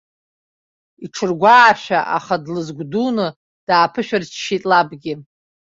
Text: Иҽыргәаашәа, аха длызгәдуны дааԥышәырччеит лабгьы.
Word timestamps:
Иҽыргәаашәа, 1.05 1.99
аха 2.17 2.35
длызгәдуны 2.43 3.27
дааԥышәырччеит 3.67 4.63
лабгьы. 4.69 5.13